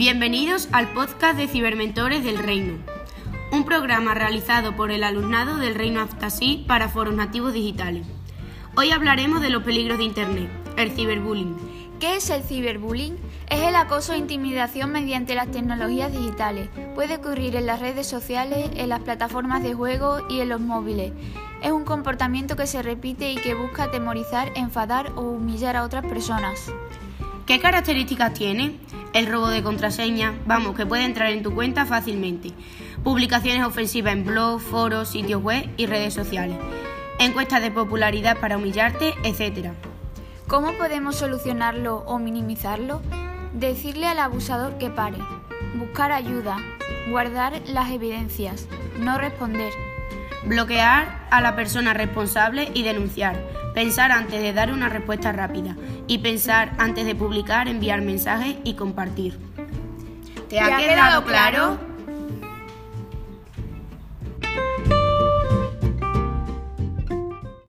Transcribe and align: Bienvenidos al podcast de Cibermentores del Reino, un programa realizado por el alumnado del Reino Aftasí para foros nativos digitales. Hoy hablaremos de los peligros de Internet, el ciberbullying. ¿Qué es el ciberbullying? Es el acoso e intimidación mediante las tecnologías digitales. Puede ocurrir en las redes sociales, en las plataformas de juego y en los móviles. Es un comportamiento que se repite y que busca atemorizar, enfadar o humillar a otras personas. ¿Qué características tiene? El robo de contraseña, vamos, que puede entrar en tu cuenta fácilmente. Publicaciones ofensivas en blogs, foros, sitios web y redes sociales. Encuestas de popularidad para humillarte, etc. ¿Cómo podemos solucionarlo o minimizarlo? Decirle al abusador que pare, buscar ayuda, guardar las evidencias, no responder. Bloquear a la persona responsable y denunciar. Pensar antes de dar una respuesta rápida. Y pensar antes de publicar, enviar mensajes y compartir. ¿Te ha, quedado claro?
Bienvenidos 0.00 0.70
al 0.72 0.88
podcast 0.94 1.36
de 1.36 1.46
Cibermentores 1.46 2.24
del 2.24 2.38
Reino, 2.38 2.78
un 3.52 3.66
programa 3.66 4.14
realizado 4.14 4.74
por 4.74 4.92
el 4.92 5.04
alumnado 5.04 5.58
del 5.58 5.74
Reino 5.74 6.00
Aftasí 6.00 6.64
para 6.66 6.88
foros 6.88 7.12
nativos 7.12 7.52
digitales. 7.52 8.06
Hoy 8.78 8.92
hablaremos 8.92 9.42
de 9.42 9.50
los 9.50 9.62
peligros 9.62 9.98
de 9.98 10.04
Internet, 10.04 10.48
el 10.78 10.92
ciberbullying. 10.92 11.54
¿Qué 12.00 12.16
es 12.16 12.30
el 12.30 12.42
ciberbullying? 12.42 13.18
Es 13.50 13.60
el 13.60 13.76
acoso 13.76 14.14
e 14.14 14.16
intimidación 14.16 14.90
mediante 14.90 15.34
las 15.34 15.50
tecnologías 15.50 16.10
digitales. 16.10 16.70
Puede 16.94 17.16
ocurrir 17.16 17.54
en 17.54 17.66
las 17.66 17.80
redes 17.80 18.06
sociales, 18.06 18.70
en 18.76 18.88
las 18.88 19.00
plataformas 19.00 19.62
de 19.62 19.74
juego 19.74 20.26
y 20.30 20.40
en 20.40 20.48
los 20.48 20.62
móviles. 20.62 21.12
Es 21.62 21.72
un 21.72 21.84
comportamiento 21.84 22.56
que 22.56 22.66
se 22.66 22.80
repite 22.80 23.32
y 23.32 23.36
que 23.36 23.52
busca 23.52 23.82
atemorizar, 23.82 24.50
enfadar 24.56 25.12
o 25.16 25.20
humillar 25.20 25.76
a 25.76 25.84
otras 25.84 26.06
personas. 26.06 26.72
¿Qué 27.44 27.60
características 27.60 28.32
tiene? 28.32 28.78
El 29.12 29.26
robo 29.26 29.48
de 29.48 29.62
contraseña, 29.62 30.34
vamos, 30.46 30.76
que 30.76 30.86
puede 30.86 31.04
entrar 31.04 31.30
en 31.30 31.42
tu 31.42 31.52
cuenta 31.52 31.84
fácilmente. 31.84 32.52
Publicaciones 33.02 33.64
ofensivas 33.66 34.12
en 34.12 34.24
blogs, 34.24 34.62
foros, 34.62 35.08
sitios 35.08 35.42
web 35.42 35.68
y 35.76 35.86
redes 35.86 36.14
sociales. 36.14 36.56
Encuestas 37.18 37.60
de 37.60 37.72
popularidad 37.72 38.38
para 38.38 38.56
humillarte, 38.56 39.14
etc. 39.24 39.72
¿Cómo 40.46 40.72
podemos 40.74 41.16
solucionarlo 41.16 42.04
o 42.06 42.20
minimizarlo? 42.20 43.02
Decirle 43.52 44.06
al 44.06 44.20
abusador 44.20 44.78
que 44.78 44.90
pare, 44.90 45.18
buscar 45.74 46.12
ayuda, 46.12 46.56
guardar 47.10 47.60
las 47.66 47.90
evidencias, 47.90 48.68
no 49.00 49.18
responder. 49.18 49.72
Bloquear 50.44 51.26
a 51.32 51.40
la 51.40 51.56
persona 51.56 51.94
responsable 51.94 52.70
y 52.74 52.84
denunciar. 52.84 53.59
Pensar 53.74 54.12
antes 54.12 54.40
de 54.42 54.52
dar 54.52 54.72
una 54.72 54.88
respuesta 54.88 55.32
rápida. 55.32 55.76
Y 56.06 56.18
pensar 56.18 56.72
antes 56.78 57.06
de 57.06 57.14
publicar, 57.14 57.68
enviar 57.68 58.00
mensajes 58.02 58.56
y 58.64 58.74
compartir. 58.74 59.38
¿Te 60.48 60.58
ha, 60.58 60.76
quedado 60.76 61.24
claro? 61.24 61.89